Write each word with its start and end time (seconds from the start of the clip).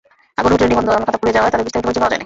আগুনে 0.39 0.53
হোটেলের 0.53 0.71
নিবন্ধন 0.71 0.99
খাতা 1.07 1.19
পুড়ে 1.21 1.35
যাওয়ায় 1.35 1.51
তাঁদের 1.51 1.65
বিস্তারিত 1.67 1.85
পরিচয় 1.85 2.01
পাওয়া 2.03 2.11
যায়নি। 2.13 2.19